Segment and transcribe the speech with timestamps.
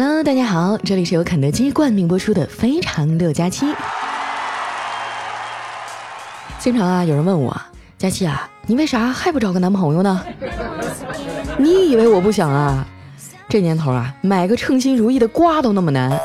[0.00, 3.66] Hello，大家好，这里是由肯德基冠名播出的《非常六加七》。
[6.60, 7.60] 经常啊，有人问我，
[7.98, 10.24] 佳期啊，你为啥还不找个男朋友呢？
[11.58, 12.86] 你以为我不想啊？
[13.48, 16.16] 这年头啊，买个称心如意的瓜都那么难，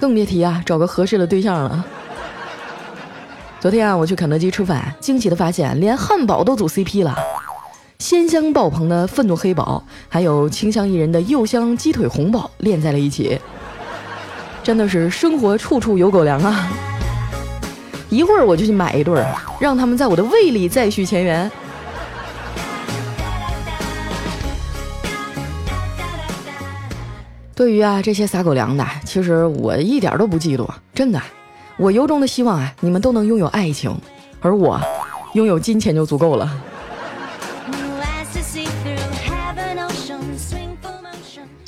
[0.00, 1.84] 更别提啊找个合适的对象了。
[3.60, 7.14] 昨天啊，我去肯德基吃饭，惊喜的发现连汉堡都组 CP 了。
[7.98, 13.36] 鲜香爆棚的愤怒黑宝，还有清香宜人的柚香鸡腿红宝练在了一起，
[14.62, 16.70] 真的是生活处处有狗粮啊！
[18.08, 21.50] 一会儿我就去买一对儿，让他们在我的胃里再续前缘。
[27.52, 31.20] 对于啊这些撒狗粮的，其实我一点都不嫉妒，真的，
[31.76, 33.92] 我由衷的希望啊你们都能拥有爱情，
[34.40, 34.80] 而我
[35.32, 36.48] 拥有金钱就足够了。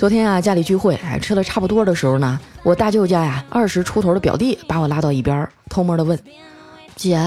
[0.00, 6.18] 昨天啊，家里聚会，哎，吃的差不多的时候呢，我大舅家呀，二十出头的表弟把我拉到一边，偷摸的问
[6.96, 7.20] ：“姐，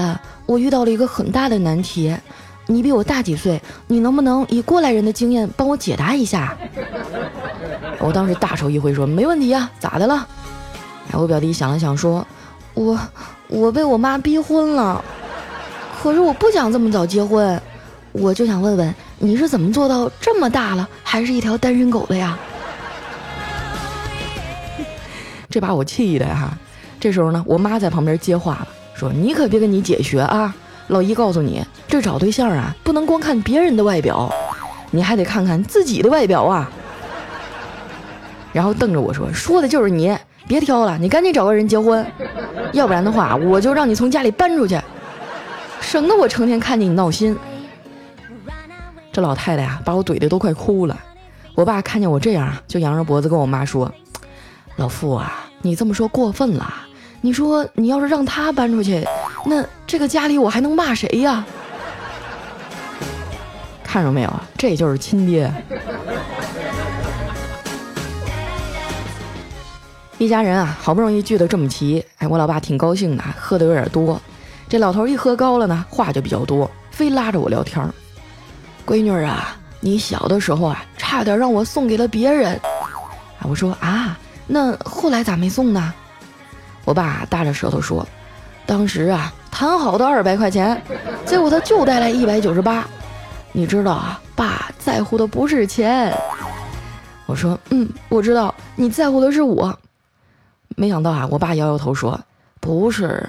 [0.44, 2.12] 我遇到了一个很大的难题，
[2.66, 6.56] 你比我大几岁，你能不能以过来人的经验帮我解答一下？”
[8.00, 10.26] 我当时大手一挥说：“没问题呀，咋的了？”
[11.12, 12.26] 哎，我表弟想了想说
[12.74, 12.98] ：“我
[13.46, 15.00] 我被我妈逼婚了，
[16.02, 17.62] 可是我不想这么早结婚，
[18.10, 22.36] 我就想问问你是怎么做到这么大了还是一条单身狗的呀？”
[25.54, 26.52] 这把我气的哈，
[26.98, 30.52] 这时候呢，我妈在旁边接话了，说：“你可别跟你姐学啊，
[30.88, 34.28] 老姨告诉你，这找对象啊，不能光看别人的外表，
[34.90, 36.68] 你还得看看自己的外表啊。”
[38.52, 40.12] 然后瞪着我说：“说的就是你，
[40.48, 42.04] 别挑了，你赶紧找个人结婚，
[42.72, 44.76] 要不然的话，我就让你从家里搬出去，
[45.80, 47.38] 省得我成天看见你闹心。”
[49.12, 50.98] 这老太太呀，把我怼的都快哭了。
[51.54, 53.88] 我爸看见我这样，就扬着脖子跟我妈说。
[54.76, 56.74] 老傅啊，你这么说过分了。
[57.22, 59.02] 你说你要是让他搬出去，
[59.46, 61.42] 那这个家里我还能骂谁呀？
[63.82, 65.50] 看着没有，这就是亲爹。
[70.18, 74.20] 一家人啊，好不容易聚得这么齐，哎，我老爸挺高兴的，喝的有点多。
[74.68, 77.82] 这老头一喝高了呢，话就比较多，非拉着我聊天。
[78.84, 82.60] 闺女啊，你小的时候啊，差点让我送给了别人。
[83.48, 84.18] 我说啊。
[84.46, 85.92] 那后来咋没送呢？
[86.84, 88.06] 我爸大着舌头说
[88.66, 90.82] ：“当时啊，谈好的二百块钱，
[91.24, 92.86] 结果他就带来一百九十八。
[93.52, 96.14] 你知道啊，爸在乎的不是钱。”
[97.26, 99.78] 我说：“嗯，我知道你在乎的是我。”
[100.76, 102.20] 没想到啊，我爸摇摇头说
[102.60, 103.26] ：“不是，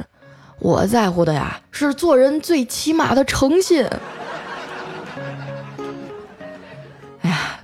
[0.59, 3.87] 我在乎的呀，是做人最起码的诚信。”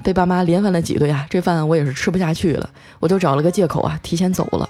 [0.04, 2.70] 被爸妈连番的挤兑啊，这饭我也是吃不下去了，
[3.00, 4.70] 我就找了个借口啊，提前走了。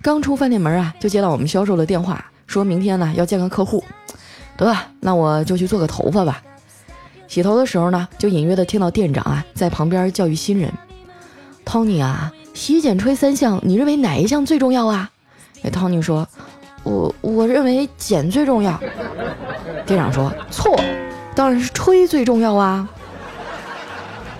[0.00, 3.82] 刚出饭店门啊，就接到我们销售的电话，说明天呢要见个客户。
[4.56, 6.42] 得，那我就去做个头发吧。
[7.26, 10.70] 洗头的时候呢，就隐约的听到店长啊在旁边教育新人
[11.64, 15.10] ：“Tony 啊，洗剪吹三项，你认为哪一项最重要啊？”
[15.64, 16.28] 哎，Tony 说
[16.84, 18.78] ：“我我认为剪最重要。”
[19.86, 20.78] 店长说：“错，
[21.34, 22.88] 当然是吹最重要啊。”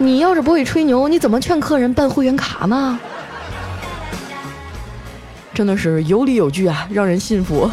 [0.03, 2.99] 你要是不会吹牛，你怎么劝客人办会员卡呢？
[5.55, 7.71] 真的是有理有据啊，让人信服。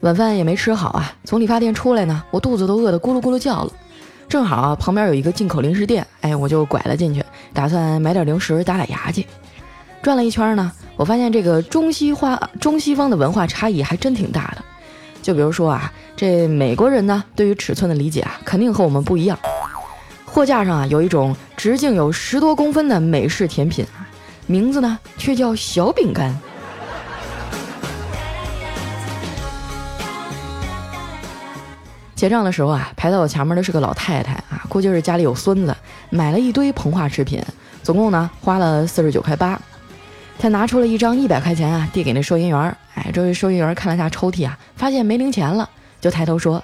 [0.00, 3.72] 晚饭也没吃好啊，从理发店出来呢，我肚子都饿得咕噜咕噜叫了。
[4.28, 9.24] 正好，旁边有一个进口零食店，哎，我就拐了进去，打算买点零食打打牙去。
[10.02, 14.64] 转了一圈呢，我发现这个中西化、中西方的文化差异还真挺大的。
[15.24, 19.38] 就比如说啊，这美国人呢，对于尺寸的理解啊，肯定和我们不一样。
[20.26, 23.86] 货架上啊，有一种直径有十多公分的美式甜品，
[24.46, 26.38] 名字呢却叫小饼干。
[32.14, 35.74] 结账的时候啊，排在我前面的是个老太太啊，估计是家里有孙子，
[36.10, 37.42] 买了一堆膨化食品，
[37.82, 39.58] 总共呢花了四十九块八。
[40.38, 42.76] 他拿出了一张一百块钱啊，递给那收银员。
[42.94, 45.68] 哎，这位收银员看了下抽屉啊，发现没零钱了，
[46.00, 46.62] 就抬头说：“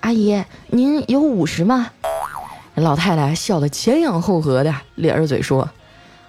[0.00, 1.86] 阿姨，您有五十吗？”
[2.74, 5.68] 老太太笑得前仰后合的，咧着嘴说：“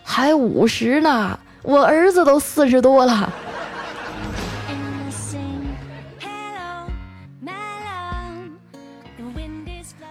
[0.04, 3.32] 还五十呢，我儿子都四十多了。”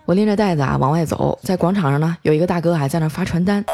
[0.06, 3.65] 我拎着袋子啊往外走，在广场上呢，有一个大哥还在那发传单，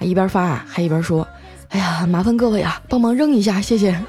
[0.00, 1.28] 一边发啊还一边说。
[1.74, 4.00] 哎呀，麻烦各位啊，帮忙扔一下，谢谢。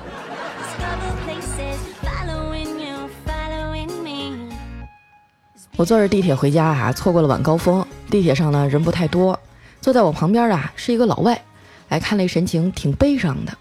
[5.75, 7.83] 我坐着地铁回家啊，错过了晚高峰。
[8.07, 9.37] 地铁上呢人不太多，
[9.81, 11.41] 坐在我旁边的是一个老外，
[11.89, 13.51] 哎，看那神情挺悲伤的。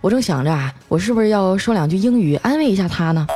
[0.00, 3.26] 我正想着啊，我是不是要说两句英语安慰一下他呢？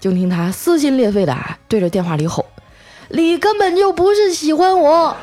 [0.00, 2.44] 就听他撕心裂肺的啊对着电话里吼
[3.10, 5.16] ：“你根本就不是喜欢我，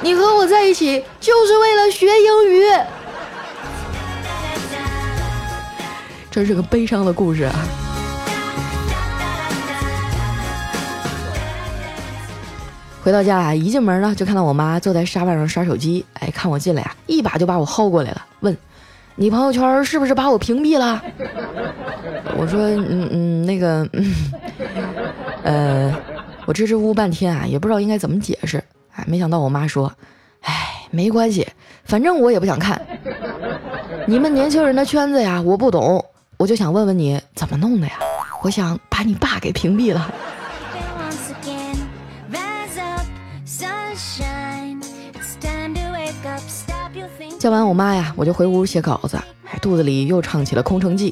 [0.00, 2.62] 你和我在一起就是为了学英语。”
[6.30, 7.54] 这是个悲伤的故事啊。
[13.02, 16.04] 回到家啊，一进门呢，就看到我妈坐在沙发上刷手机。
[16.14, 18.54] 哎，看我进来啊，一把就把我薅过来了，问
[19.16, 21.02] ：“你朋友圈是不是把我屏蔽了？”
[22.36, 24.14] 我说：“嗯嗯，那个，嗯，
[25.42, 25.96] 呃，
[26.44, 28.62] 我支支吾吾半天啊，也不知道应该怎么解释。
[28.94, 29.90] 哎，没想到我妈说
[30.42, 31.48] ：‘哎，没关系，
[31.84, 32.78] 反正我也不想看。
[34.06, 36.04] 你们年轻人的圈子呀，我不懂，
[36.38, 37.98] 我就想问问你怎么弄的呀？
[38.42, 40.10] 我想把你爸给屏蔽了。’”
[47.40, 49.18] 叫完我妈呀，我就回屋写稿子，
[49.60, 51.10] 肚子里又唱起了《空城计》。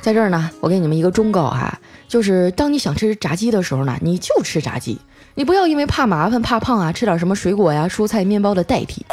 [0.00, 1.78] 在这儿呢，我给你们一个忠告啊，
[2.08, 4.98] 就是当你想吃炸鸡的时候呢，你就吃炸鸡，
[5.34, 9.04] 你不要因为怕麻烦、怕胖啊，吃点什么水果呀、蔬菜、面包的代替。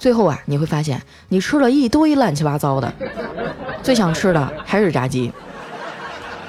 [0.00, 2.90] 最后啊，你会发现你吃了一堆乱七八糟的，
[3.84, 5.30] 最想吃的还是炸鸡，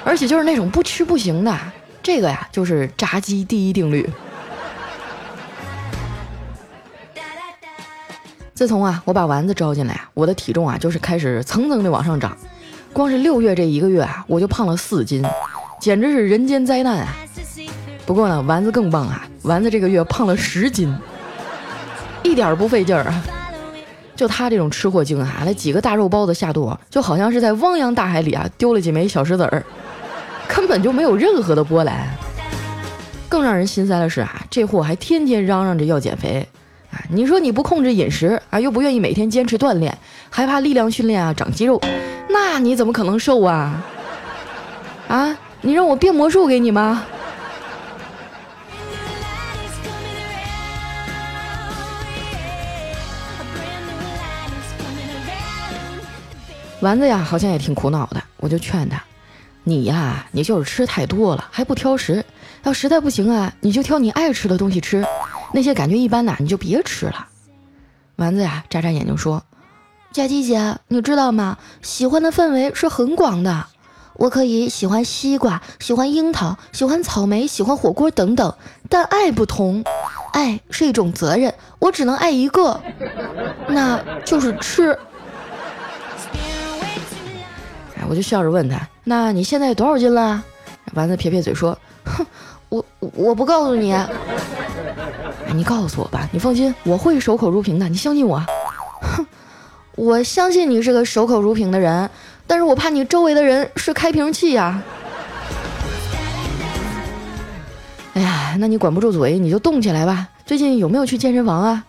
[0.06, 1.54] 而且就是那种不吃不行的。
[2.02, 4.10] 这个呀，就是炸鸡第一定律。
[8.54, 12.38] 自从啊，我把丸子招进来啊，我的体重啊就是开始蹭蹭的往上涨。
[12.94, 15.26] 光是六月这一个月啊，我就胖了四斤，
[15.82, 17.08] 简直是人间灾难啊！
[18.06, 20.96] 不过呢，丸子更棒啊，丸子这个月胖了十斤，
[22.24, 23.24] 一点不费劲儿啊。
[24.22, 29.66] 就他这种吃货精啊，那几个大肉包子下肚，就好像是在汪洋大海里啊丢了几枚小石子儿，
[30.48, 32.08] 根本就没有任何的波澜。
[33.28, 36.48] 更让人心塞的是啊，这货还天天嚷嚷着要减肥。
[36.92, 39.98] 啊，你说你不控制饮食啊，又不愿意每天坚持锻炼，
[40.30, 41.82] 还怕力量训练啊长肌肉，
[42.30, 43.84] 那你怎么可能瘦啊？
[45.08, 47.04] 啊，你让我变魔术给你吗？
[56.82, 59.02] 丸子呀，好像也挺苦恼的，我就劝他，
[59.64, 62.26] 你呀，你就是吃太多了，还不挑食，
[62.64, 65.06] 要实在不行啊，你就挑你爱吃的东西吃。
[65.54, 67.28] 那些感觉一般的你就别吃了。
[68.16, 69.44] 丸子呀，眨眨眼睛说
[70.12, 71.60] ：“佳琪姐，你知道吗？
[71.84, 73.68] 喜欢的范围是很广的。
[74.14, 78.56] 我可以喜欢西瓜，喜欢樱桃，喜欢草莓，喜欢火锅等等。
[78.90, 79.84] 但爱不同，
[80.34, 82.82] 爱是一种责任，我只能爱一个，
[83.68, 84.98] 那就是吃。”
[88.12, 90.44] 我就笑着问他：“那你现在多少斤了？”
[90.96, 92.26] 丸子撇撇嘴说：“哼，
[92.68, 93.96] 我我不告诉你。”
[95.56, 98.38] 你告诉我吧，你放心，我会守口如瓶的，你相信我。
[99.02, 99.26] 哼，
[99.96, 102.10] 我相信你是个守口如瓶的人，
[102.46, 104.84] 但是我怕你周围的人是开瓶器呀。
[108.16, 110.28] 哎呀，那你管不住嘴，你就动起来吧。
[110.46, 111.86] 最近有没有去健身房啊？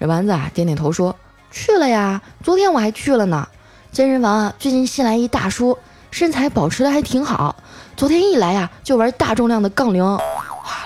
[0.00, 1.14] 这丸子啊点点头说
[1.52, 3.46] 去了呀，昨天我还去了呢。
[3.92, 5.76] 健身房啊，最近新来一大叔，
[6.10, 7.54] 身材保持的还挺好。
[7.94, 10.20] 昨天一来呀，就玩大重量的杠铃，哇，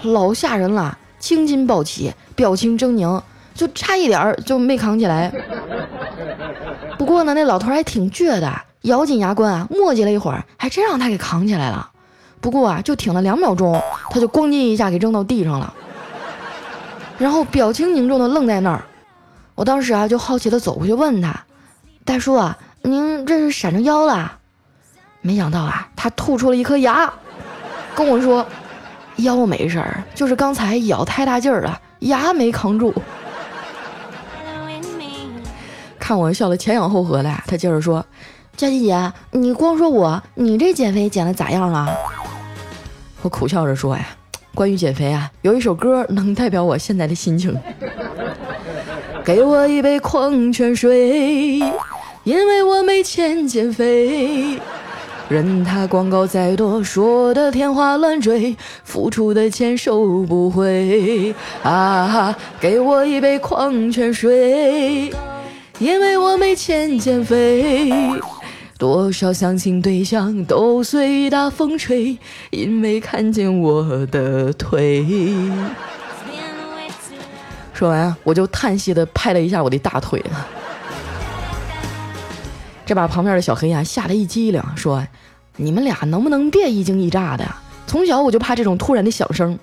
[0.02, 0.98] 老吓人了。
[1.20, 3.22] 青筋暴起，表情狰狞，
[3.54, 5.32] 就差一点儿就没扛起来。
[6.98, 8.52] 不过呢，那老头还挺倔的，
[8.82, 11.88] 咬紧牙关啊，磨叽了一会儿，还真让他给扛起来了。
[12.40, 15.72] 不过啊，就挺了两秒钟，他就咣叽一下给扔到地上了，
[17.18, 18.84] 然后表情凝重的愣在那儿。
[19.54, 21.44] 我当时啊，就好奇的走过去问他
[22.04, 24.38] ：“大叔啊，您这是闪着腰了？”
[25.20, 27.12] 没想到啊，他吐出了一颗牙，
[27.94, 28.46] 跟我说。
[29.20, 32.92] 腰没事儿，就是刚才咬太大劲儿了，牙没扛住。
[35.98, 38.04] 看我笑得前仰后合的，他接着说
[38.58, 41.88] ：“佳琪姐，你光说我，你这减肥减的咋样了？”
[43.22, 44.06] 我苦笑着说：“呀，
[44.54, 47.58] 关于减肥啊，有一首歌能代表我现在的心情。
[49.24, 51.62] 给我一杯矿泉水，
[52.26, 54.58] 因为我没钱减肥。”
[55.30, 61.32] 任他广告再多，说的天花乱坠，付出的钱收不回。
[61.62, 65.12] 啊，给我一杯矿泉水，
[65.78, 67.92] 因为我没钱减肥。
[68.78, 72.18] 多少相亲对象都随大风吹，
[72.50, 75.04] 因为看见我的腿。
[77.72, 80.22] 说完，我就叹息的拍了一下我的大腿。
[82.86, 85.04] 这把旁边的小黑呀吓得一激灵，说
[85.56, 87.44] ：“你们俩能不能别一惊一乍的？
[87.88, 89.58] 从小我就怕这种突然的响声。”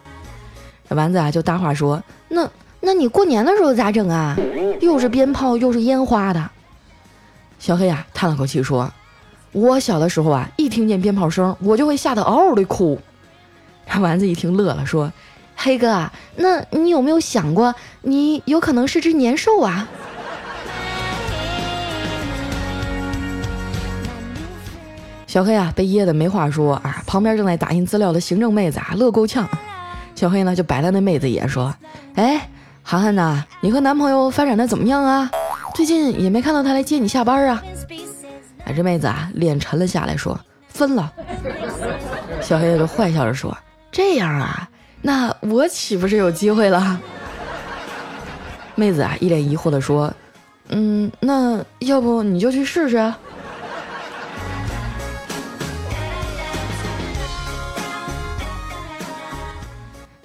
[0.90, 2.48] 这丸子啊就搭话说：“那
[2.82, 4.36] 那你过年的时候咋整啊？
[4.82, 6.50] 又是鞭炮又是烟花的。”
[7.60, 8.92] 小黑啊叹了口气说
[9.54, 13.00] ：“我小的时候啊，一听见鞭炮声，我就会吓得嗷嗷的哭。”
[14.02, 15.10] 丸子一听乐了，说
[15.56, 19.88] ：“黑哥，那你有没有想过，你有可能是只年兽啊？”
[25.34, 27.02] 小黑啊，被噎得没话说啊！
[27.08, 29.50] 旁边正在打印资料的行政妹子啊，乐够呛。
[30.14, 31.74] 小黑呢，就白了那妹子一眼说
[32.14, 32.48] ：“哎，
[32.84, 35.32] 涵涵呐，你和男朋友发展的怎么样啊？
[35.74, 37.64] 最近也没看到他来接你下班啊？”
[38.64, 41.12] 哎，这妹子啊，脸沉了下来，说：“分了。”
[42.40, 43.58] 小黑就坏笑着说
[43.92, 44.70] ：“这样啊，
[45.02, 47.02] 那我岂不是有机会了？”
[48.76, 50.14] 妹子啊，一脸疑惑的说
[50.70, 53.12] ：“嗯，那要不你就去试试。”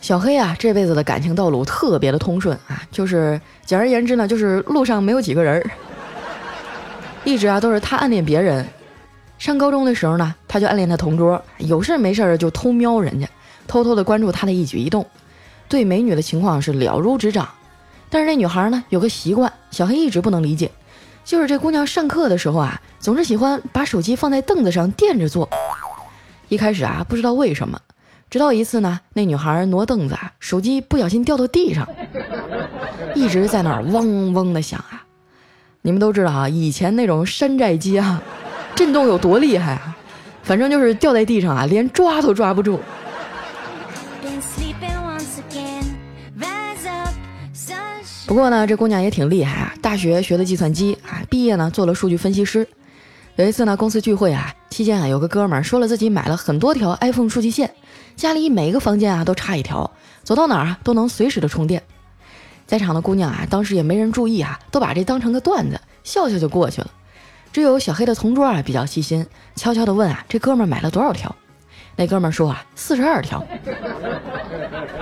[0.08, 5.70] 小黑啊，这辈子的感情道路特别的通顺啊，就是简而言之呢，就是路上没有几个人儿，
[7.24, 8.66] 一直啊都是他暗恋别人。
[9.38, 13.28] 上高中的时候呢，他就暗恋他同桌，有事没事就偷瞄人家，
[13.66, 15.06] 偷偷的关注他的一举一动，
[15.68, 17.46] 对美女的情况是了如指掌。
[18.08, 20.70] 但是那女孩呢，有个习惯，小黑一直不能理解，
[21.22, 25.46] 就是这姑娘上课的时候啊，总是喜欢把手机放在凳子上垫着坐。
[26.48, 27.78] 一开始啊，不知道为什么。
[28.30, 31.88] 直到一次呢，那女孩挪凳子啊，手机不小心掉到地上，
[33.14, 35.02] 一直在那儿嗡嗡的响啊。
[35.80, 38.22] 你们都知道啊，以前那种山寨机啊，
[38.74, 39.96] 震动有多厉害啊，
[40.42, 42.78] 反正就是掉在地上啊，连抓都抓不住。
[48.26, 52.68] 不过呢，这姑娘也挺厉害啊，大学学的计算机啊，毕业呢做了数据分析师。
[53.36, 57.72] 有一次呢，公司聚会啊，期间啊，有个哥们儿说了自己买了很多条 iPhone 数据线。
[58.18, 59.92] 家里每一个房间啊都插一条，
[60.24, 61.84] 走到哪儿啊都能随时的充电。
[62.66, 66.90] 在场的姑娘啊，当时也没人注意啊，都把这当成个段子，笑笑就过去了。
[67.52, 71.32] 只有小黑的同桌啊比较细心，悄悄的问啊，这哥们儿买了多少条？
[71.94, 73.46] 那哥们儿说啊，四十二条。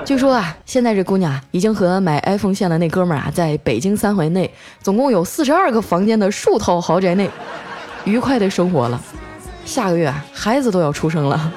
[0.04, 7.30] 据说啊，现在这姑娘已经和买 iPhone 线的那哥们儿啊，在北京三环内总共有四十二个房间的数套豪宅内，
[8.04, 9.02] 愉快的生活了。
[9.64, 11.50] 下个月，孩子都要出生了。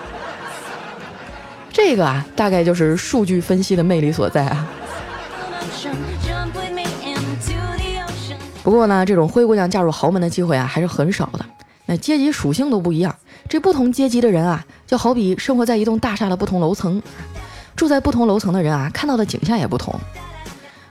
[1.71, 4.67] 这个啊，大概就是数据分析的魅力所在啊。
[8.63, 11.45] 不过呢，这种灰姑娘嫁入豪门的机会啊，还是很少的。
[11.85, 13.15] 那阶级属性都不一样，
[13.47, 17.01] 这不同阶级的人啊，就好比生活在一栋大厦的不同楼层，
[17.75, 19.99] 住在不同楼层的人啊，看到的景象也不同。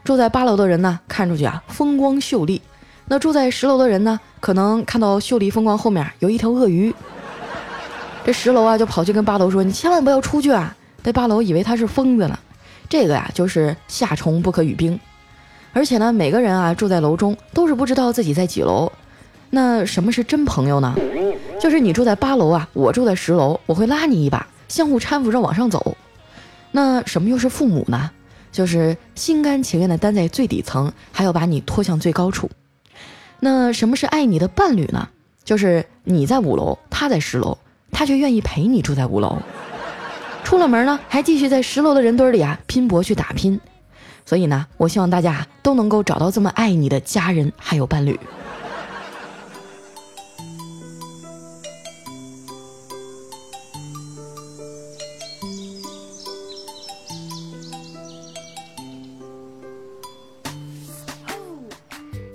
[0.03, 2.61] 住在八楼的人呢，看出去啊，风光秀丽；
[3.07, 6.93] 那住在十楼的人呢，可能看到秀丽风光后面有一条鳄鱼。
[8.29, 12.39] 这十楼啊，就跑去跟八楼说：“你千万不要出去啊！”这八楼以为他是疯子呢。
[12.87, 15.01] 这个呀，就是夏虫不可语冰。
[15.73, 18.93] 而且呢，每个人啊住在楼中都是不知道自己在几楼。
[19.49, 20.95] 那什么是真朋友呢？
[21.59, 25.97] 就是你住在八楼啊，我住在十楼，我会拉你一把，相互搀扶着往上走。
[26.71, 28.11] 那什么又是父母呢？
[28.53, 32.51] 就是心甘情愿的担在最底层，还要把你拖向最高处。
[33.41, 35.09] 那什么是爱你的伴侣呢？
[35.43, 37.57] 就是你在五楼，他在十楼。
[37.91, 39.39] 他却愿意陪你住在五楼，
[40.45, 43.61] 出了门呢，还继续在十楼的人堆里啊拼搏去打拼。
[44.25, 48.19] 所以呢，我希望大家都能够找到这么爱你的家人还有伴侣。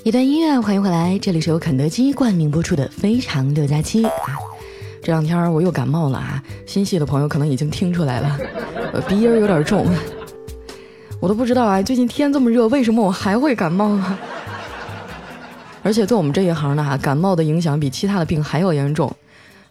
[0.04, 4.04] 一段音乐，欢迎回来，这里是由肯德基冠名播出的《非常六加七》。
[5.04, 6.42] 这两天我又感冒了啊！
[6.66, 8.40] 心细的朋友可能已经听出来了，
[9.06, 9.86] 鼻音有点重。
[11.20, 14.18] 我都不知道啊，最近天这么热，为什么我还会感冒啊？
[15.84, 19.14] 而且做我们这一行呢，感冒的影响比其他的病还要严重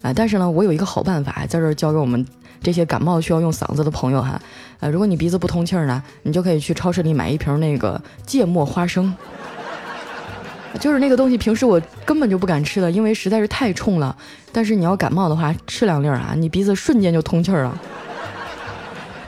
[0.03, 0.13] 啊！
[0.15, 2.27] 但是呢，我有一个好办法，在这儿教给我们
[2.63, 4.39] 这些感冒需要用嗓子的朋友哈。
[4.81, 9.15] 呃，如果你鼻子不通气儿呢，你就可以去超市里买一瓶那个芥末花生。
[10.81, 14.17] 就是那个东西，平时我根本就不敢吃的，因为实在是太冲了。
[14.51, 17.79] 但是你要感冒的话，吃两粒啊，你鼻子瞬间就通气儿了。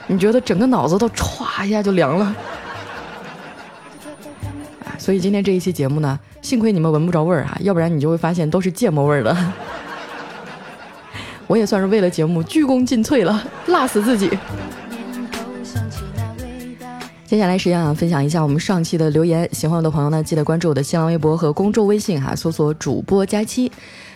[0.07, 2.35] 你觉得整个脑子都歘一下就凉了。
[4.99, 9.37] 所以今天这一期节目呢，幸亏你们闻不着味儿啊，要不然你就会发现都是芥末味儿的。
[11.47, 14.31] 我也算是为了节目鞠躬尽瘁了，辣死自己。
[17.35, 19.49] 接下来时间啊，分享一下我们上期的留言。
[19.53, 23.73] 喜欢我的朋友呢，记得关注我的新浪微博和公众微信哈，搜索主播佳期。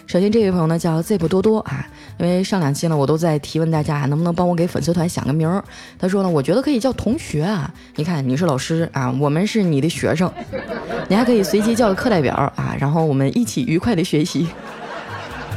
[0.06, 1.84] 首先这位朋友呢叫 Zip 多多啊，
[2.18, 5.64] 因为上两期呢我都在提问大家能不能帮我给粉丝团想个名儿。
[5.98, 10.32] 他说呢，我觉得可以叫同学啊，你看你是老师啊，我们是你的学生，
[11.08, 14.46] 你还可以随机叫个课代表啊，然后我们一起愉快的学习。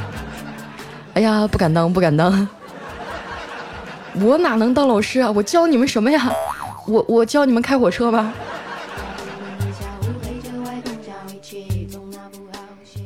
[1.14, 2.48] 哎呀，不敢当，不敢当，
[4.20, 5.30] 我哪能当老师啊？
[5.30, 6.28] 我教你们什么呀？
[6.86, 8.32] 我我教你们开火车吧。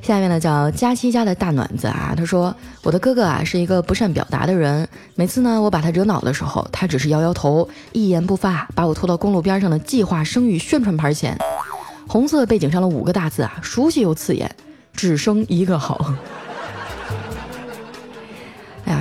[0.02, 2.54] 下面呢叫佳期家的大暖子啊，他说
[2.84, 11.36] 我的哥哥啊是一个不善表达的人，每次呢我把他惹恼的时候，他只是摇摇头，一言不发，把我拖到公路边上的计划生育宣传牌前，
[12.06, 14.48] 红色背景上的五个大字啊，熟悉又刺眼，
[14.92, 16.14] 只生一个好。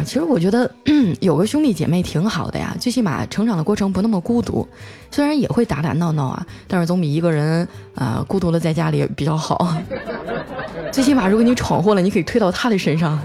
[0.06, 0.70] 其实我觉得
[1.20, 4.66] 有个兄弟姐妹挺好的呀，最起码成长的过程不那么孤独。
[5.12, 9.76] 虽然也会打打闹闹啊，但是总比一个人啊孤独的在家里比较好。
[10.92, 13.20] 最起码如果你闯祸了，你可以推到他的身上。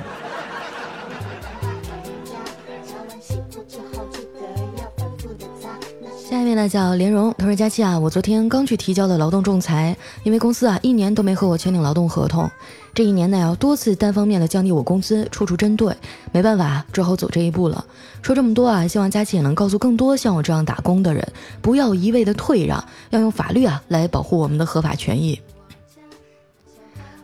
[6.50, 12.50] 位呢叫莲蓉，他说：“佳琪啊，我昨天刚去提交了劳动仲裁，因为公司啊一年都没和我签订劳动合同，
[12.92, 15.94] 这一年呢要多次单方面的降低我工资，处处针对，
[16.32, 17.84] 没办法，只好走这一步了。
[18.20, 21.24] 说这么多啊，希望佳琪也能告诉更多像我这样打工的人，
[21.62, 25.40] 不要一味的退让，要用法律啊来保护我们的合法权益。”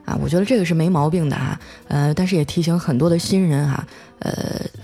[0.07, 1.59] 啊，我觉得这个是没毛病的哈，
[1.89, 3.85] 呃，但是也提醒很多的新人哈，
[4.21, 4.33] 呃，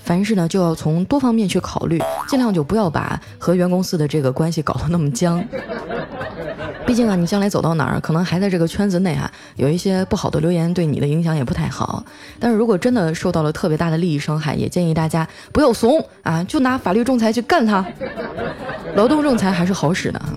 [0.03, 5.43] 凡事呢就要从多方面去考虑，尽量就不要把和原公司的这个关系搞得那么僵。
[6.85, 12.05] 毕竟啊，你将来走到哪儿，可能还在这个圈子内哈，有一些不好的留言对你的影响也不太好。
[12.41, 17.87] 但是如果真的受到了特别大的利益伤害，也建议大家不要怂啊，就拿法律仲裁去干他。
[18.97, 20.37] 劳动仲裁还是好使的啊。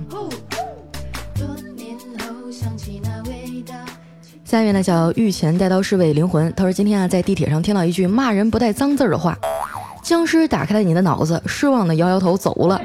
[4.46, 9.36] 下面呢叫御前带刀侍卫灵魂，他说今天啊在地铁上听到一句骂人不带脏字儿的话，
[10.04, 12.80] 僵尸打开了你的脑子，失望的摇摇头走了，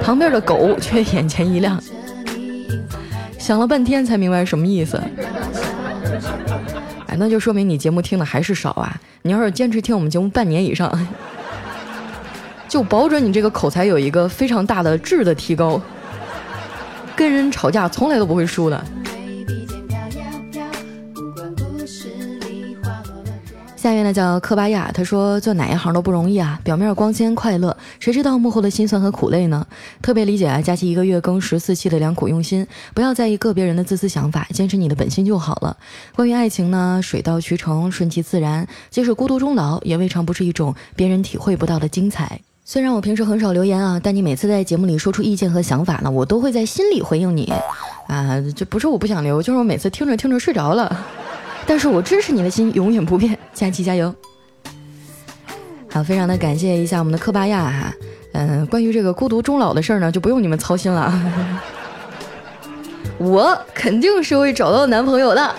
[0.00, 1.82] 旁边的狗却眼前一亮，
[3.38, 5.02] 想了半天才明白什么意思。
[7.06, 8.96] 哎，那就说明你节目听的还是少啊！
[9.22, 10.90] 你要是坚持听我们节目半年以上，
[12.68, 15.82] 就保准你这个口才有一个非常大的质的提高，
[17.16, 18.80] 跟人吵架从来都不会输的。
[24.10, 29.64] 呢叫科巴亚，他说做哪一行都不容易啊，表面光鲜快乐，谁知道幕后的辛酸和苦累呢？
[30.02, 35.76] 特别理解啊，佳期一个月更十四期的良苦用心，不要在意个别人的自私想法，坚持你的本心就好了。
[36.16, 42.40] 关于爱情呢，水到渠成，顺其自然，即使孤独终老，也未尝不是一种别人体会不到的精彩。
[42.64, 47.52] 虽然我平时很少留言啊，但你每次在节目里说出意见和想法呢，我都会在心里回应你。
[48.06, 51.06] 啊，这不是我不想留，就是我每次听着听着睡着了。
[51.66, 54.14] 但是我支持你的心永远不变，佳琪加油！
[55.88, 57.94] 好，非常的感谢一下我们的科巴亚哈，
[58.32, 61.12] 嗯，关于这个孤独终老的事儿呢，就不用你们操心了，
[63.18, 65.42] 我肯定是会找到男朋友的。
[65.42, 65.54] 啊，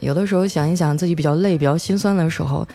[0.00, 2.66] 有的时候想一想自己比较累、比较心酸的时候，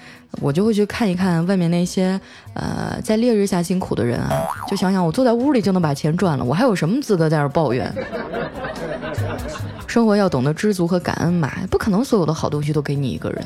[0.41, 2.19] 我就会去看一看外面那些
[2.53, 7.93] 呃在烈日下辛苦的人啊，就想想我坐在屋里就能把钱赚了，我还有什么资格在这抱怨？
[9.89, 13.43] 生活要懂得知足和感恩嘛，不可能所有的好东西都给你一个人，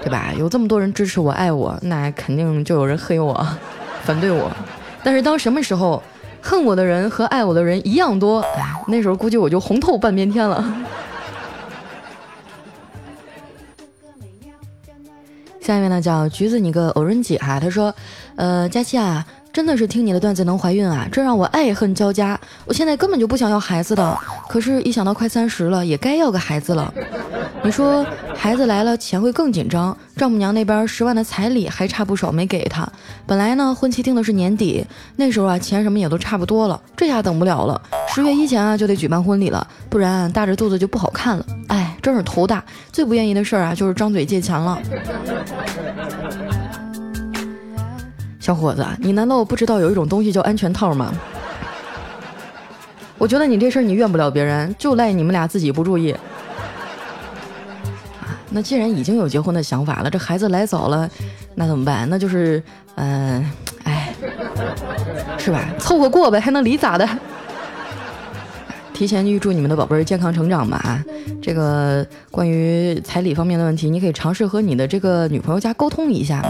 [0.00, 0.32] 对吧？
[0.38, 3.44] 有这么多人支持我、爱我，那肯定就有人黑我、
[4.04, 4.48] 反对我。
[5.02, 6.00] 但是当什么时候
[6.40, 10.64] 恨我的人和爱我的人一样多，哎，那时候估计我就红透半边天了。
[15.60, 17.92] 下面呢叫橘子，你个偶人姐哈，他说，
[18.36, 19.26] 呃，佳琪啊。
[19.58, 22.38] 真的是听你的段子能怀孕啊，这让我爱恨交加。
[22.64, 24.16] 我现在根本就不想要孩子的，
[24.48, 26.94] 可是，一想到快三十了，也该要个孩子了。
[27.64, 29.96] 你说孩子来了，钱会更紧张。
[30.16, 32.88] 丈母娘那边十万的彩礼还差不少没给他。
[33.26, 36.80] 本来呢，婚期定的是年底，那时候啊，钱什么也都差不多了。
[36.96, 37.82] 这下等不了了，
[38.14, 41.44] 十月一前啊就得举办婚礼了，不然大着肚子就不好看了。
[41.66, 42.62] 哎，真是头大。
[42.92, 44.80] 最不愿意的事儿啊，就是张嘴借钱了。
[48.48, 51.12] 小伙子，你难道不知道有一种东西叫安全套吗？
[53.18, 56.12] 我觉得你这事儿你怨不了别人，就赖你们俩自己不注意。
[58.22, 61.06] 啊，那既然已经有结婚的想法了，这孩子来早了，
[61.56, 62.08] 那怎么办？
[62.08, 62.62] 那就是，
[62.94, 63.44] 嗯，
[63.84, 64.14] 哎，
[65.36, 65.68] 是吧？
[65.78, 67.06] 凑合过呗，还能离咋的？
[68.98, 70.76] 提前预祝你们的宝贝儿健康成长吧。
[70.78, 71.04] 啊，
[71.40, 76.48] 这个关于彩礼方面的问题，你可以尝试和你的这个女朋友家沟通一下嘛。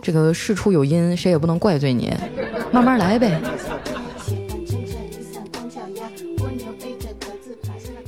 [0.00, 2.10] 这个事出有因，谁也不能怪罪你，
[2.70, 3.38] 慢慢来呗。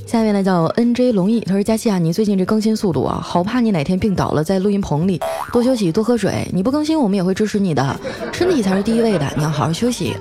[0.07, 5.21] 下面呢叫 N J 龙毅，他说佳期啊，你最近这更新速度啊，好怕你哪天病倒了在录音棚里，
[5.53, 7.99] 多休息多喝水，你不更新我们也会支持你的，
[8.33, 10.15] 身体才是第一位的，你要好好休息。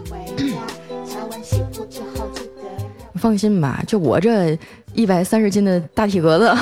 [3.25, 4.55] 放心吧，就我这
[4.93, 6.55] 一百三十斤的大体格子，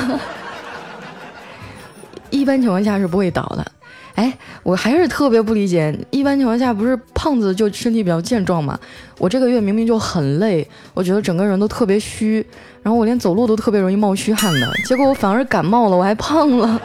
[2.31, 3.73] 一般情况下是不会倒的。
[4.15, 8.79] 哎，我还是特别不理解，一般情况下不是胖子就身体比较健壮吗？
[9.19, 12.47] 我这个月明明就很累，我觉得整个人都特别虚，
[12.81, 16.81] 然后我连走路都特别容易冒虚汗的，结果我反而感冒了，我还胖了。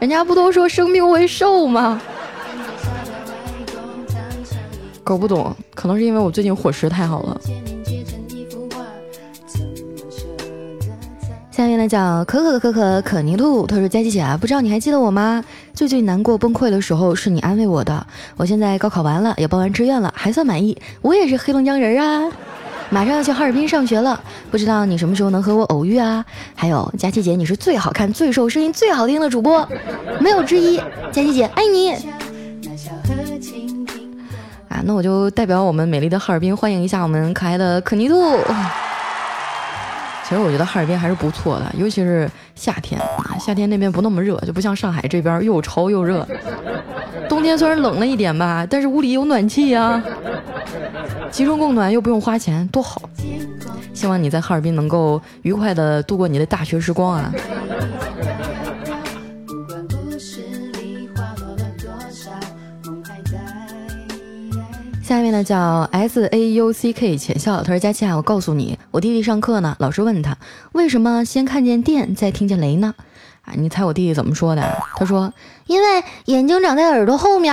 [0.00, 2.02] 人家不都说生病会瘦吗？
[5.10, 7.40] 搞不懂，可能是因为我最近伙食太好了。
[11.50, 15.44] 下面呢叫可可可可可尼兔，他说佳琪姐啊，不知道你还记得我吗？
[15.74, 18.06] 最最难过崩溃的时候是你安慰我的。
[18.36, 20.80] 我现在高考完了，也报完志愿了，还算满意。
[21.02, 22.30] 我也是黑龙江人啊，
[22.88, 26.24] 马上要去哈尔滨上学了，不知道你什么时候能和我偶遇啊？
[26.54, 29.68] 还有佳琪姐，你是最好看、最瘦、声音最好听的主播，
[30.20, 30.76] 没有之一。
[31.10, 31.96] 佳琪姐爱你。
[34.70, 38.14] 啊，那我就代表我们美丽的哈尔滨欢迎一下我们可爱的可妮兔。
[40.22, 46.24] 其实我觉得哈尔滨还是不错的，尤其是夏天啊，夏天那边不那么热，就不像上海这边又潮又热。
[47.28, 50.00] 冬天虽然冷了一点吧，但是屋里有暖气呀，
[51.32, 53.02] 集中供暖又不用花钱，多好！
[53.92, 57.32] 希望你在哈尔滨能够愉快的度过你的大学时光啊。
[65.10, 70.38] 下面呢叫 S A U C K 浅笑，他说佳琪啊，我告诉你，我弟弟上课呢，老师问他
[70.70, 72.94] 为什么先看见电再听见雷呢？
[73.42, 74.62] 啊，你猜我弟弟怎么说的？
[74.94, 75.32] 他说
[75.66, 77.52] 因为眼睛长在耳朵后面。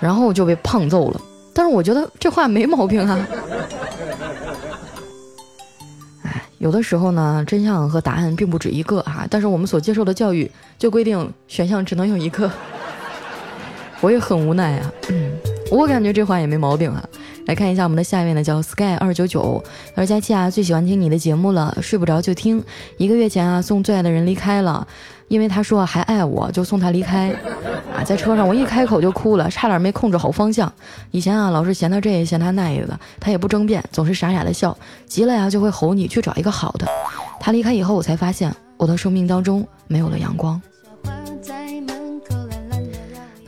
[0.00, 1.20] 然后就被胖揍了。
[1.52, 3.28] 但是我觉得这话没毛病啊。
[6.22, 12.50] 哎，有的时候呢，真相和答案并不止一个啊，但是我们所接受的教育就规定选项只能有一个。
[14.02, 15.32] 我也很无奈啊，嗯，
[15.70, 17.02] 我感觉这话也没毛病啊。
[17.46, 19.62] 来看一下我们的下一位呢，叫 Sky 二九九，
[19.94, 22.62] 他说佳期啊，最喜欢听你的节目了，睡不着就听。
[22.98, 24.86] 一个月前啊，送最爱的人离开了，
[25.28, 27.30] 因为他说还爱我，就送他离开。
[27.96, 30.72] 啊，在车上我一开口就哭了，差点没控制好方向。
[31.12, 34.76] 以前啊，老是嫌他这嫌他那的，他也不争辩，总是傻傻的笑。
[35.06, 36.86] 急了呀，就会吼你去找一个好的。
[37.38, 40.60] 他离开以后，我才发现我的生命当中没有了阳光。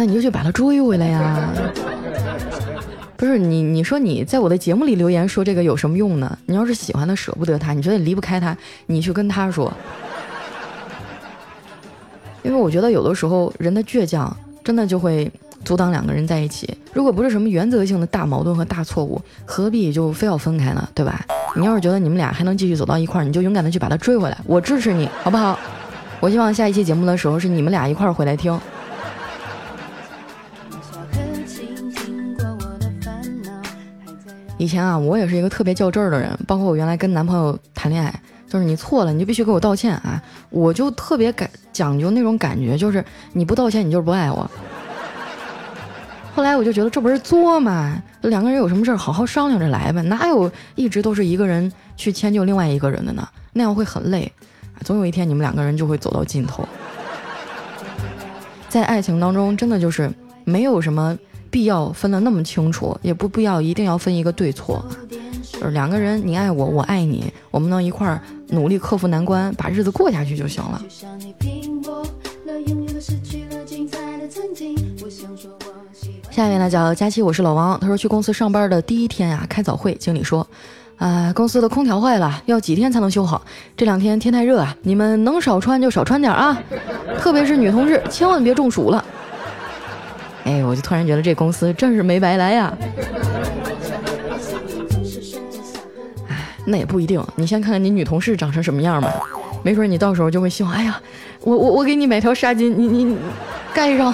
[0.07, 1.51] 你就去把他追回来呀！
[3.17, 6.37] 不是你，你说你在我的节目里留言说这个有什么用呢？
[6.47, 9.73] 你要是喜欢他，舍不得他，你觉得离不开他，你去跟他说。
[12.43, 15.31] 因为我觉得有的时候人的倔强真的就会
[15.64, 16.77] 阻挡两个人在一起。
[16.93, 20.87] 如果不是什么原则性的大矛盾和大错误，何必就非要分开呢？
[20.95, 21.25] 对吧？
[21.57, 25.59] 你要是觉得你们俩还能继续走到一块儿，你就勇敢的去把他追回来，我支持你，好不好？
[26.21, 28.61] 我希望下一期节目的时候是你们俩一块儿回来听。
[34.57, 38.14] 以前啊，我也是一个特别较真儿的人，包括我原来跟男朋友谈恋爱，
[38.49, 40.23] 就是你错了，你就必须给我道歉啊！
[40.49, 44.49] 我就特别感讲究那种感觉，就是你不道歉，你就是不爱我。
[46.35, 48.01] 后来我就觉得这不是作吗？
[48.23, 53.29] 两个人有什么事儿好好商量着来呗，哪有一直都是一个人去迁就另外一个人的呢？
[53.53, 54.33] 那样会很累，
[54.85, 56.67] 总有一天你们两个人就会走到尽头。
[58.71, 60.09] 在爱情当中，真的就是
[60.45, 61.19] 没有什么。
[61.55, 64.85] 必要分得那么清楚，也不必要一定要分一个对错，
[65.53, 70.83] 就是两个人，你爱我，我爱你，我们能一块儿努力克服难关，把日子过下去就行了。
[76.29, 77.79] 下面呢叫佳期，我是老王。
[77.79, 80.45] 他说去公司上班的第一天啊，开早会，经理说，
[80.97, 83.40] 啊，公司的空调坏了，要几天才能修好？
[83.77, 86.61] 这两天天太热啊，你们能少穿就少穿点啊，
[87.17, 89.05] 特别是女同志，千万别中暑了。
[90.44, 92.76] 哎，我就突然觉得这公司真是没白来呀！
[96.28, 99.11] 哎，那也不一定，你先看看你女同事长成什么样吧，
[99.62, 101.00] 没准你到时候就会希望，哎呀，
[101.40, 103.16] 我我我给你买条纱巾，你你
[103.72, 104.12] 盖上。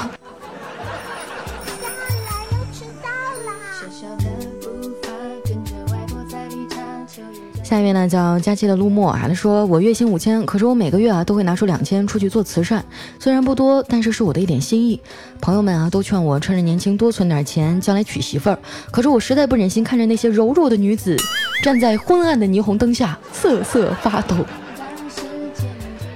[7.71, 12.85] 下一位呢叫佳期的陆墨啊，他说我月薪五千，可是我每个月啊都会拿出两千出去做慈善，
[13.21, 15.01] 虽然不多，但是是我的一点心意。
[15.41, 18.59] 朋友们啊都劝我趁着年轻多存点钱，将来娶媳妇儿，
[18.91, 21.17] 可是我实在不忍心看着那些柔弱的女子
[21.63, 24.35] 站在昏暗的霓虹灯下瑟瑟发抖。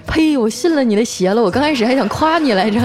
[0.09, 0.37] 呸！
[0.37, 2.81] 我信了你的邪了，我刚开始还想夸你来着。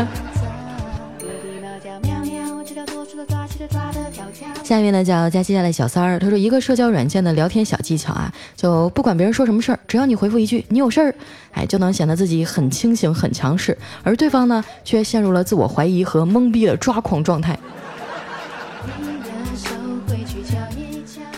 [4.70, 11.16] 下面呢叫佳期家的小三儿，他说一个社交软件的聊天小技巧啊，就不管别人说什么事儿，只要你回复一句“你有事儿”，
[11.54, 17.58] 哎，就能显得自己很清醒、很强势，而对方呢却陷入了自我怀疑和懵逼的抓狂状态。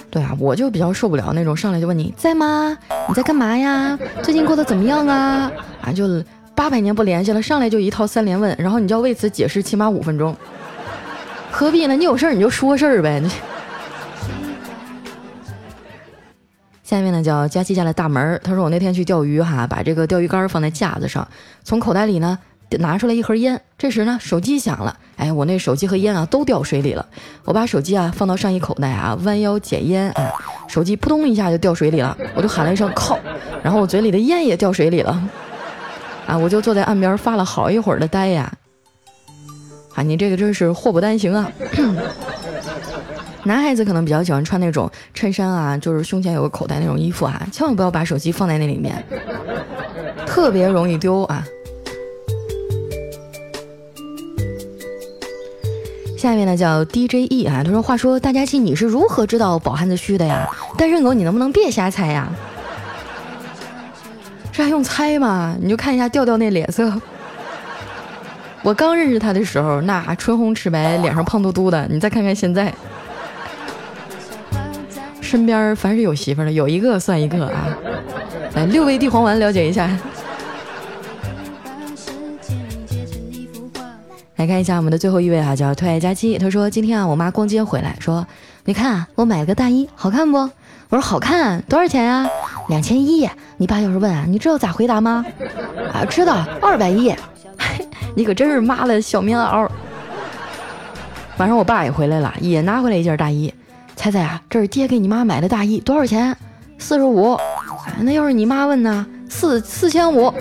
[0.09, 2.77] 对啊，我就比较受不了那种上来就问你在吗？
[3.07, 3.97] 你在干嘛呀？
[4.21, 5.49] 最近过得怎么样啊？
[5.81, 6.21] 啊，就
[6.53, 10.35] 八百年不联系了，上来就一套三连问，然后你就要为此解释起码五分钟。
[11.51, 11.95] 何必呢？
[11.95, 13.21] 你有事儿你就说事儿呗。
[16.83, 21.25] 下面呢叫佳琪家的大门他说我那天去钓鱼哈，把这个钓鱼竿放在架子上，
[21.63, 22.37] 从口袋里呢
[22.79, 23.61] 拿出来一盒烟。
[23.77, 27.05] 这时呢手机响了，哎，我那手机和烟啊都掉水里了。
[27.45, 30.31] 我把手机啊放到上衣口袋啊，弯腰捡烟，啊，
[30.67, 32.17] 手机扑通一下就掉水里了。
[32.33, 33.17] 我就喊了一声靠，
[33.63, 35.29] 然后我嘴里的烟也掉水里了。
[36.27, 38.51] 啊，我就坐在岸边发了好一会儿的呆呀。
[39.95, 41.51] 啊你这个真是祸不单行啊！
[43.43, 49.03] 男孩子可能比较喜欢穿那种衬衫啊，就是胸前有个口袋那种衣服啊，千万不要把手机放在那里面，
[50.25, 51.43] 特别容易丢啊。
[56.17, 60.47] 下面呢叫 D J E 啊，他说：“话说大家期你是如何知道饱汉子虚的呀？
[60.77, 62.31] 单身狗你能不能别瞎猜呀？
[64.51, 65.57] 这还用猜吗？
[65.59, 66.93] 你就看一下调调那脸色。”
[68.63, 71.87] 我刚认识他的时候，那唇红齿白，脸上胖嘟嘟的。
[71.89, 72.71] 你再看看现在，
[75.19, 77.75] 身边凡是有媳妇的，有一个算一个啊！
[78.53, 79.89] 来，六味地黄丸了解一下。
[84.35, 86.37] 来看一下我们的最后一位哈，叫推爱佳期。
[86.37, 88.25] 他说今天啊，我妈逛街回来，说
[88.65, 90.37] 你看啊我买了个大衣，好看不？
[90.37, 92.29] 我说好看，多少钱呀？
[92.69, 93.27] 两千一。
[93.57, 95.25] 你爸要是问啊，你知道咋回答吗？
[95.93, 97.15] 啊，知道，二百一。
[98.15, 99.67] 你可真是妈的小棉袄。
[101.37, 103.53] 晚上我爸也回来了，也拿回来一件大衣。
[103.95, 106.35] 猜猜啊，这是爹给你妈买的大衣，多少钱？
[106.77, 107.37] 四十五。
[107.99, 109.05] 那要是你妈问呢？
[109.29, 110.33] 四四千五。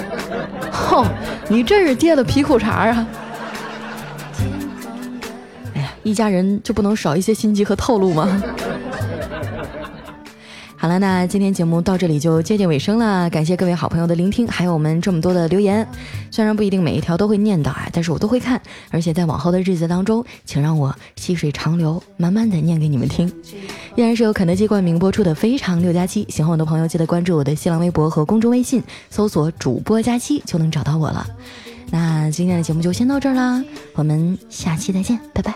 [0.70, 1.06] 哼，
[1.48, 3.06] 你真是爹的皮裤衩啊！
[5.74, 8.42] 哎呀，一家人就不能少一些心机和套路吗？
[10.80, 15.86] 好了，那今天节目到这里就接近尾声了，感谢各位好朋友的聆听，还有我们这么多的留言。
[16.30, 18.58] 虽然不一定每一条都会念到啊，但是我都会看，
[18.90, 23.30] 而且在往后的日子当中，请让我细水长流，慢慢的念给你们听。
[23.94, 31.26] 依然是由肯德基冠名播出的《非常六加七》，喜欢我的朋友记得关注我的新浪微博和公众微信，搜索主播佳期就能找到我了。
[31.90, 33.62] 那今天的节目就先到这儿啦，
[33.96, 35.54] 我们下期再见，拜拜。